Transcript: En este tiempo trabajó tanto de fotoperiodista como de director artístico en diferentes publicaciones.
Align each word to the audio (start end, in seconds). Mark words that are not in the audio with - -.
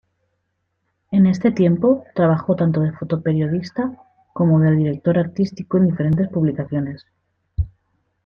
En 1.11 1.27
este 1.27 1.51
tiempo 1.51 2.05
trabajó 2.15 2.55
tanto 2.55 2.79
de 2.81 2.91
fotoperiodista 2.91 3.95
como 4.33 4.59
de 4.59 4.71
director 4.71 5.19
artístico 5.19 5.77
en 5.77 5.89
diferentes 5.91 6.27
publicaciones. 6.29 7.05